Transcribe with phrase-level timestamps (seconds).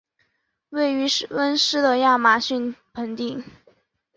[0.69, 3.43] 位处湿热的亚马逊盆地。